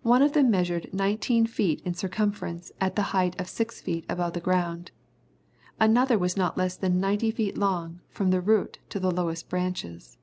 One 0.00 0.22
of 0.22 0.32
them 0.32 0.50
measured 0.50 0.94
nineteen 0.94 1.44
feet 1.46 1.82
in 1.84 1.92
circumference 1.92 2.72
at 2.80 2.96
the 2.96 3.02
height 3.12 3.38
of 3.38 3.50
six 3.50 3.82
feet 3.82 4.06
above 4.08 4.32
the 4.32 4.40
ground, 4.40 4.92
another 5.78 6.16
was 6.16 6.38
not 6.38 6.56
less 6.56 6.74
than 6.74 7.00
ninety 7.00 7.30
feet 7.30 7.58
long 7.58 8.00
from 8.08 8.30
the 8.30 8.40
root 8.40 8.78
to 8.88 8.98
the 8.98 9.10
lowest 9.12 9.50
branches. 9.50 10.16